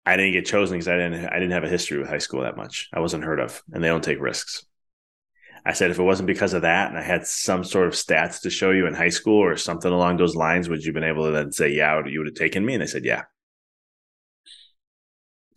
I 0.05 0.17
didn't 0.17 0.33
get 0.33 0.45
chosen 0.45 0.75
because 0.75 0.87
I 0.87 0.97
didn't 0.97 1.25
I 1.27 1.35
didn't 1.35 1.51
have 1.51 1.63
a 1.63 1.69
history 1.69 1.99
with 1.99 2.09
high 2.09 2.17
school 2.17 2.41
that 2.41 2.57
much. 2.57 2.89
I 2.93 2.99
wasn't 2.99 3.23
heard 3.23 3.39
of, 3.39 3.61
and 3.71 3.83
they 3.83 3.87
don't 3.87 4.03
take 4.03 4.19
risks. 4.19 4.65
I 5.65 5.73
said 5.73 5.91
if 5.91 5.99
it 5.99 6.03
wasn't 6.03 6.27
because 6.27 6.53
of 6.53 6.63
that, 6.63 6.89
and 6.89 6.97
I 6.97 7.03
had 7.03 7.27
some 7.27 7.63
sort 7.63 7.87
of 7.87 7.93
stats 7.93 8.41
to 8.41 8.49
show 8.49 8.71
you 8.71 8.87
in 8.87 8.93
high 8.93 9.09
school 9.09 9.39
or 9.43 9.55
something 9.57 9.91
along 9.91 10.17
those 10.17 10.35
lines, 10.35 10.69
would 10.69 10.83
you 10.83 10.93
been 10.93 11.03
able 11.03 11.25
to 11.25 11.31
then 11.31 11.51
say, 11.51 11.69
yeah, 11.69 12.01
you 12.05 12.19
would 12.19 12.27
have 12.27 12.35
taken 12.35 12.65
me? 12.65 12.73
And 12.73 12.81
they 12.81 12.87
said, 12.87 13.05
yeah. 13.05 13.23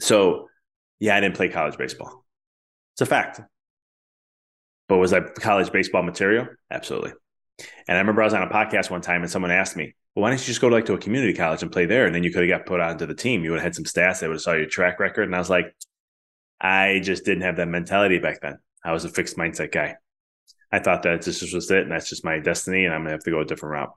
So, 0.00 0.48
yeah, 0.98 1.16
I 1.16 1.20
didn't 1.20 1.36
play 1.36 1.48
college 1.48 1.78
baseball. 1.78 2.24
It's 2.94 3.00
a 3.02 3.06
fact. 3.06 3.40
But 4.88 4.98
was 4.98 5.12
I 5.12 5.20
college 5.20 5.72
baseball 5.72 6.02
material? 6.02 6.48
Absolutely. 6.70 7.12
And 7.86 7.96
I 7.96 8.00
remember 8.00 8.22
I 8.22 8.26
was 8.26 8.34
on 8.34 8.42
a 8.42 8.50
podcast 8.50 8.90
one 8.90 9.00
time 9.00 9.22
and 9.22 9.30
someone 9.30 9.50
asked 9.50 9.76
me, 9.76 9.94
well, 10.14 10.24
why 10.24 10.30
don't 10.30 10.40
you 10.40 10.46
just 10.46 10.60
go 10.60 10.68
like 10.68 10.84
to 10.86 10.94
a 10.94 10.98
community 10.98 11.32
college 11.32 11.62
and 11.62 11.72
play 11.72 11.86
there? 11.86 12.04
And 12.06 12.14
then 12.14 12.22
you 12.22 12.30
could 12.30 12.48
have 12.48 12.58
got 12.58 12.66
put 12.66 12.80
onto 12.80 13.06
the 13.06 13.14
team. 13.14 13.44
You 13.44 13.50
would 13.50 13.60
have 13.60 13.64
had 13.64 13.74
some 13.74 13.84
stats. 13.84 14.20
They 14.20 14.28
would 14.28 14.34
have 14.34 14.42
saw 14.42 14.52
your 14.52 14.66
track 14.66 15.00
record. 15.00 15.24
And 15.24 15.34
I 15.34 15.38
was 15.38 15.48
like, 15.48 15.74
I 16.60 17.00
just 17.02 17.24
didn't 17.24 17.42
have 17.42 17.56
that 17.56 17.68
mentality 17.68 18.18
back 18.18 18.40
then. 18.42 18.58
I 18.84 18.92
was 18.92 19.04
a 19.04 19.08
fixed 19.08 19.36
mindset 19.36 19.72
guy. 19.72 19.96
I 20.70 20.80
thought 20.80 21.02
that 21.04 21.22
this 21.22 21.40
was 21.52 21.70
it 21.70 21.82
and 21.82 21.92
that's 21.92 22.08
just 22.08 22.24
my 22.24 22.38
destiny 22.38 22.84
and 22.84 22.94
I'm 22.94 23.02
gonna 23.02 23.12
have 23.12 23.24
to 23.24 23.30
go 23.30 23.40
a 23.40 23.44
different 23.44 23.72
route. 23.72 23.92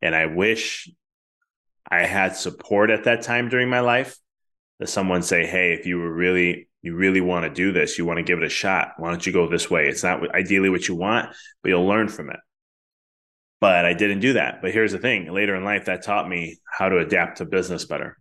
And 0.00 0.14
I 0.14 0.26
wish 0.26 0.88
I 1.88 2.04
had 2.04 2.36
support 2.36 2.90
at 2.90 3.04
that 3.04 3.22
time 3.22 3.48
during 3.48 3.68
my 3.68 3.80
life 3.80 4.16
that 4.78 4.88
someone 4.88 5.22
say, 5.22 5.46
Hey, 5.46 5.74
if 5.74 5.86
you 5.86 5.98
were 5.98 6.12
really 6.12 6.68
you 6.82 6.94
really 6.94 7.20
want 7.20 7.44
to 7.44 7.50
do 7.50 7.72
this, 7.72 7.98
you 7.98 8.04
want 8.04 8.18
to 8.18 8.22
give 8.22 8.38
it 8.38 8.44
a 8.44 8.48
shot, 8.48 8.92
why 8.98 9.10
don't 9.10 9.26
you 9.26 9.32
go 9.32 9.48
this 9.48 9.68
way? 9.68 9.88
It's 9.88 10.04
not 10.04 10.34
ideally 10.34 10.70
what 10.70 10.86
you 10.86 10.94
want, 10.94 11.34
but 11.62 11.68
you'll 11.68 11.86
learn 11.86 12.08
from 12.08 12.30
it 12.30 12.38
but 13.60 13.84
I 13.84 13.94
didn't 13.94 14.20
do 14.20 14.34
that. 14.34 14.60
But 14.62 14.72
here's 14.72 14.92
the 14.92 14.98
thing 14.98 15.32
later 15.32 15.54
in 15.54 15.64
life, 15.64 15.86
that 15.86 16.02
taught 16.02 16.28
me 16.28 16.58
how 16.70 16.88
to 16.88 16.98
adapt 16.98 17.38
to 17.38 17.44
business 17.44 17.84
better. 17.84 18.18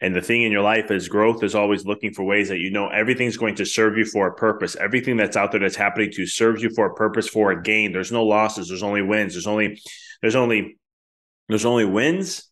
And 0.00 0.14
the 0.14 0.20
thing 0.20 0.42
in 0.42 0.50
your 0.50 0.62
life 0.62 0.90
is 0.90 1.08
growth 1.08 1.44
is 1.44 1.54
always 1.54 1.86
looking 1.86 2.12
for 2.12 2.24
ways 2.24 2.48
that 2.48 2.58
you 2.58 2.70
know 2.70 2.88
everything's 2.88 3.36
going 3.36 3.54
to 3.56 3.64
serve 3.64 3.96
you 3.96 4.04
for 4.04 4.26
a 4.26 4.34
purpose. 4.34 4.74
Everything 4.74 5.16
that's 5.16 5.36
out 5.36 5.52
there 5.52 5.60
that's 5.60 5.76
happening 5.76 6.10
to 6.10 6.22
you 6.22 6.26
serves 6.26 6.60
you 6.60 6.70
for 6.70 6.86
a 6.86 6.94
purpose, 6.94 7.28
for 7.28 7.52
a 7.52 7.62
gain. 7.62 7.92
There's 7.92 8.10
no 8.10 8.24
losses. 8.24 8.68
There's 8.68 8.82
only 8.82 9.02
wins. 9.02 9.34
There's 9.34 9.46
only, 9.46 9.80
there's 10.20 10.34
only, 10.34 10.76
there's 11.48 11.64
only 11.64 11.84
wins. 11.84 12.48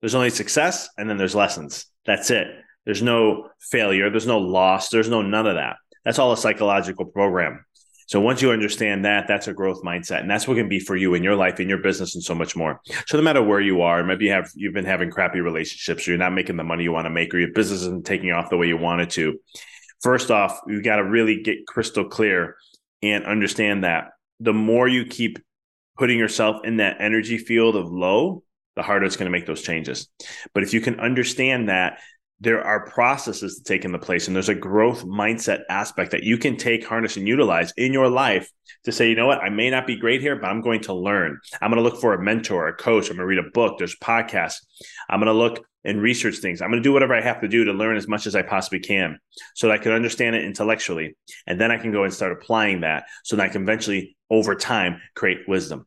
There's 0.00 0.14
only 0.14 0.30
success, 0.30 0.88
and 0.96 1.10
then 1.10 1.18
there's 1.18 1.34
lessons. 1.34 1.86
That's 2.06 2.30
it. 2.30 2.46
There's 2.86 3.02
no 3.02 3.48
failure. 3.60 4.10
There's 4.10 4.26
no 4.26 4.38
loss. 4.38 4.88
There's 4.88 5.10
no 5.10 5.22
none 5.22 5.46
of 5.46 5.56
that. 5.56 5.76
That's 6.04 6.18
all 6.18 6.32
a 6.32 6.36
psychological 6.36 7.04
program. 7.04 7.66
So 8.08 8.20
once 8.22 8.40
you 8.40 8.50
understand 8.52 9.04
that, 9.04 9.26
that's 9.28 9.48
a 9.48 9.52
growth 9.52 9.82
mindset, 9.82 10.20
and 10.20 10.30
that's 10.30 10.48
what 10.48 10.56
can 10.56 10.68
be 10.68 10.80
for 10.80 10.96
you 10.96 11.12
in 11.12 11.22
your 11.22 11.36
life, 11.36 11.60
in 11.60 11.68
your 11.68 11.82
business, 11.82 12.14
and 12.14 12.24
so 12.24 12.34
much 12.34 12.56
more. 12.56 12.80
So 13.06 13.18
no 13.18 13.22
matter 13.22 13.42
where 13.42 13.60
you 13.60 13.82
are, 13.82 14.02
maybe 14.02 14.24
you 14.24 14.30
have 14.32 14.50
you've 14.54 14.72
been 14.72 14.86
having 14.86 15.10
crappy 15.10 15.40
relationships, 15.40 16.08
or 16.08 16.12
you're 16.12 16.18
not 16.18 16.32
making 16.32 16.56
the 16.56 16.64
money 16.64 16.84
you 16.84 16.92
want 16.92 17.04
to 17.04 17.10
make, 17.10 17.34
or 17.34 17.38
your 17.38 17.52
business 17.52 17.82
isn't 17.82 18.06
taking 18.06 18.32
off 18.32 18.48
the 18.48 18.56
way 18.56 18.66
you 18.66 18.78
want 18.78 19.02
it 19.02 19.10
to. 19.10 19.38
First 20.00 20.30
off, 20.30 20.58
you 20.66 20.80
got 20.82 20.96
to 20.96 21.04
really 21.04 21.42
get 21.42 21.66
crystal 21.66 22.06
clear 22.06 22.56
and 23.02 23.26
understand 23.26 23.84
that 23.84 24.12
the 24.40 24.54
more 24.54 24.88
you 24.88 25.04
keep 25.04 25.38
putting 25.98 26.18
yourself 26.18 26.64
in 26.64 26.78
that 26.78 26.96
energy 27.00 27.36
field 27.36 27.76
of 27.76 27.90
low, 27.90 28.42
the 28.74 28.82
harder 28.82 29.04
it's 29.04 29.16
going 29.16 29.30
to 29.30 29.36
make 29.36 29.46
those 29.46 29.60
changes. 29.60 30.08
But 30.54 30.62
if 30.62 30.72
you 30.72 30.80
can 30.80 30.98
understand 30.98 31.68
that 31.68 31.98
there 32.40 32.64
are 32.64 32.86
processes 32.86 33.56
to 33.56 33.64
take 33.64 33.84
into 33.84 33.98
place 33.98 34.26
and 34.26 34.36
there's 34.36 34.48
a 34.48 34.54
growth 34.54 35.04
mindset 35.04 35.62
aspect 35.68 36.12
that 36.12 36.22
you 36.22 36.38
can 36.38 36.56
take 36.56 36.86
harness 36.86 37.16
and 37.16 37.26
utilize 37.26 37.72
in 37.76 37.92
your 37.92 38.08
life 38.08 38.50
to 38.84 38.92
say 38.92 39.08
you 39.08 39.16
know 39.16 39.26
what? 39.26 39.38
I 39.38 39.48
may 39.48 39.70
not 39.70 39.86
be 39.86 39.96
great 39.96 40.20
here 40.20 40.36
but 40.36 40.48
i'm 40.48 40.60
going 40.60 40.80
to 40.82 40.94
learn. 40.94 41.38
I'm 41.60 41.70
going 41.70 41.82
to 41.82 41.88
look 41.88 42.00
for 42.00 42.14
a 42.14 42.22
mentor 42.22 42.68
a 42.68 42.74
coach. 42.74 43.10
I'm 43.10 43.16
going 43.16 43.28
to 43.28 43.36
read 43.36 43.44
a 43.44 43.50
book. 43.50 43.78
There's 43.78 43.96
podcasts. 43.96 44.64
I'm 45.08 45.20
going 45.20 45.26
to 45.26 45.32
look 45.32 45.64
and 45.84 46.02
research 46.02 46.38
things. 46.38 46.60
I'm 46.60 46.70
going 46.70 46.82
to 46.82 46.86
do 46.86 46.92
whatever 46.92 47.14
i 47.14 47.20
have 47.20 47.40
to 47.40 47.48
do 47.48 47.64
to 47.64 47.72
learn 47.72 47.96
as 47.96 48.08
much 48.08 48.26
as 48.26 48.34
i 48.34 48.42
possibly 48.42 48.80
can 48.80 49.18
so 49.54 49.68
that 49.68 49.74
i 49.74 49.82
can 49.82 49.92
understand 49.92 50.36
it 50.36 50.44
intellectually 50.44 51.16
and 51.46 51.60
then 51.60 51.70
i 51.70 51.76
can 51.76 51.92
go 51.92 52.04
and 52.04 52.12
start 52.12 52.32
applying 52.32 52.80
that 52.80 53.04
so 53.24 53.36
that 53.36 53.44
i 53.44 53.48
can 53.48 53.62
eventually 53.62 54.16
over 54.30 54.54
time 54.54 55.00
create 55.14 55.38
wisdom 55.48 55.86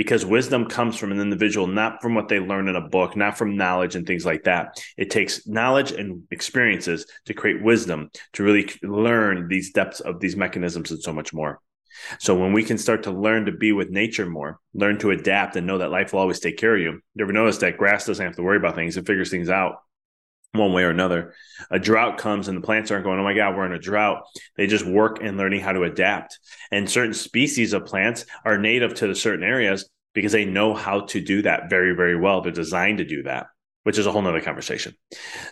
because 0.00 0.24
wisdom 0.24 0.64
comes 0.64 0.96
from 0.96 1.12
an 1.12 1.20
individual, 1.20 1.66
not 1.66 2.00
from 2.00 2.14
what 2.14 2.26
they 2.26 2.40
learn 2.40 2.68
in 2.68 2.74
a 2.74 2.88
book, 2.88 3.14
not 3.16 3.36
from 3.36 3.58
knowledge 3.58 3.96
and 3.96 4.06
things 4.06 4.24
like 4.24 4.44
that. 4.44 4.82
It 4.96 5.10
takes 5.10 5.46
knowledge 5.46 5.92
and 5.92 6.22
experiences 6.30 7.04
to 7.26 7.34
create 7.34 7.62
wisdom, 7.62 8.10
to 8.32 8.42
really 8.42 8.70
learn 8.82 9.46
these 9.48 9.72
depths 9.72 10.00
of 10.00 10.18
these 10.18 10.36
mechanisms 10.36 10.90
and 10.90 11.02
so 11.02 11.12
much 11.12 11.34
more. 11.34 11.60
So 12.18 12.34
when 12.34 12.54
we 12.54 12.64
can 12.64 12.78
start 12.78 13.02
to 13.02 13.10
learn 13.10 13.44
to 13.44 13.52
be 13.52 13.72
with 13.72 13.90
nature 13.90 14.24
more, 14.24 14.58
learn 14.72 14.98
to 15.00 15.10
adapt 15.10 15.56
and 15.56 15.66
know 15.66 15.76
that 15.76 15.90
life 15.90 16.14
will 16.14 16.20
always 16.20 16.40
take 16.40 16.56
care 16.56 16.74
of 16.74 16.80
you. 16.80 17.02
You 17.14 17.22
ever 17.22 17.34
notice 17.34 17.58
that 17.58 17.76
grass 17.76 18.06
doesn't 18.06 18.24
have 18.24 18.36
to 18.36 18.42
worry 18.42 18.56
about 18.56 18.76
things, 18.76 18.96
it 18.96 19.06
figures 19.06 19.30
things 19.30 19.50
out 19.50 19.82
one 20.52 20.72
way 20.72 20.82
or 20.82 20.90
another. 20.90 21.34
A 21.70 21.78
drought 21.78 22.18
comes 22.18 22.48
and 22.48 22.56
the 22.56 22.66
plants 22.66 22.90
aren't 22.90 23.04
going, 23.04 23.20
oh 23.20 23.24
my 23.24 23.34
God, 23.34 23.56
we're 23.56 23.66
in 23.66 23.72
a 23.72 23.78
drought. 23.78 24.22
They 24.56 24.66
just 24.66 24.84
work 24.84 25.20
in 25.20 25.36
learning 25.36 25.60
how 25.60 25.72
to 25.72 25.84
adapt. 25.84 26.38
And 26.72 26.90
certain 26.90 27.14
species 27.14 27.72
of 27.72 27.86
plants 27.86 28.26
are 28.44 28.58
native 28.58 28.94
to 28.94 29.06
the 29.06 29.14
certain 29.14 29.44
areas 29.44 29.88
because 30.12 30.32
they 30.32 30.44
know 30.44 30.74
how 30.74 31.02
to 31.02 31.20
do 31.20 31.42
that 31.42 31.70
very, 31.70 31.94
very 31.94 32.16
well. 32.16 32.40
They're 32.40 32.50
designed 32.52 32.98
to 32.98 33.04
do 33.04 33.22
that. 33.22 33.46
which 33.82 33.98
is 33.98 34.06
a 34.06 34.12
whole 34.12 34.22
nother 34.22 34.40
conversation. 34.40 34.94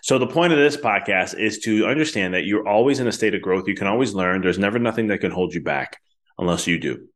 So 0.03 0.19
the 0.19 0.27
point 0.27 0.53
of 0.53 0.59
this 0.59 0.77
podcast 0.77 1.39
is 1.39 1.61
to 1.61 1.87
understand 1.87 2.35
that 2.35 2.45
you're 2.45 2.69
always 2.69 3.01
in 3.01 3.07
a 3.07 3.13
state 3.13 3.35
of 3.35 3.43
growth. 3.43 3.67
You 3.67 3.75
can 3.75 3.87
always 3.87 4.15
learn. 4.15 4.43
There's 4.43 4.59
never 4.59 4.79
nothing 4.79 5.09
that 5.09 5.21
can 5.21 5.31
hold 5.31 5.55
you 5.55 5.63
back 5.63 5.99
unless 6.39 6.67
you 6.67 6.79
do. 6.79 7.09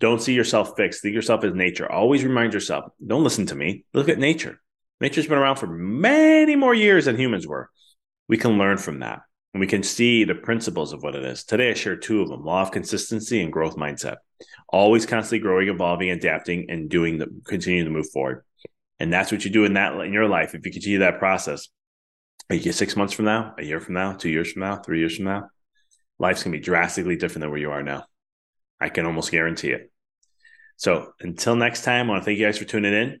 Don't 0.00 0.22
see 0.22 0.32
yourself 0.32 0.72
fixed. 0.76 1.02
Think 1.02 1.14
yourself 1.14 1.44
as 1.44 1.54
nature. 1.54 1.90
Always 1.90 2.24
remind 2.24 2.54
yourself, 2.54 2.90
don't 3.04 3.24
listen 3.24 3.46
to 3.46 3.54
me. 3.54 3.84
Look 3.92 4.08
at 4.08 4.18
nature. 4.18 4.60
Nature's 5.00 5.26
been 5.26 5.38
around 5.38 5.56
for 5.56 5.66
many 5.66 6.56
more 6.56 6.74
years 6.74 7.06
than 7.06 7.18
humans 7.18 7.46
were. 7.46 7.70
We 8.28 8.36
can 8.36 8.58
learn 8.58 8.78
from 8.78 9.00
that 9.00 9.20
and 9.52 9.60
we 9.60 9.66
can 9.66 9.82
see 9.82 10.24
the 10.24 10.34
principles 10.34 10.92
of 10.92 11.02
what 11.02 11.14
it 11.14 11.24
is. 11.24 11.44
Today, 11.44 11.70
I 11.70 11.74
share 11.74 11.96
two 11.96 12.22
of 12.22 12.28
them 12.28 12.44
law 12.44 12.62
of 12.62 12.72
consistency 12.72 13.40
and 13.40 13.52
growth 13.52 13.76
mindset. 13.76 14.16
Always 14.68 15.06
constantly 15.06 15.38
growing, 15.38 15.68
evolving, 15.68 16.10
adapting, 16.10 16.66
and 16.68 16.90
doing 16.90 17.18
the 17.18 17.28
continuing 17.46 17.84
to 17.86 17.90
move 17.90 18.10
forward. 18.12 18.44
And 18.98 19.12
that's 19.12 19.30
what 19.30 19.44
you 19.44 19.50
do 19.50 19.64
in 19.64 19.74
that 19.74 19.94
in 20.00 20.12
your 20.12 20.28
life. 20.28 20.54
If 20.54 20.66
you 20.66 20.72
continue 20.72 20.98
that 21.00 21.18
process, 21.18 21.68
you 22.50 22.60
get 22.60 22.74
six 22.74 22.96
months 22.96 23.12
from 23.12 23.26
now, 23.26 23.54
a 23.58 23.64
year 23.64 23.80
from 23.80 23.94
now, 23.94 24.12
two 24.14 24.28
years 24.28 24.52
from 24.52 24.60
now, 24.60 24.76
three 24.76 24.98
years 24.98 25.16
from 25.16 25.26
now, 25.26 25.48
life's 26.18 26.42
gonna 26.42 26.56
be 26.56 26.62
drastically 26.62 27.16
different 27.16 27.42
than 27.42 27.50
where 27.50 27.60
you 27.60 27.70
are 27.70 27.82
now. 27.82 28.04
I 28.80 28.88
can 28.88 29.06
almost 29.06 29.30
guarantee 29.30 29.70
it. 29.70 29.90
So 30.76 31.12
until 31.20 31.54
next 31.54 31.84
time, 31.84 32.06
I 32.06 32.10
want 32.10 32.22
to 32.22 32.24
thank 32.24 32.38
you 32.38 32.44
guys 32.44 32.58
for 32.58 32.64
tuning 32.64 32.92
in. 32.92 33.20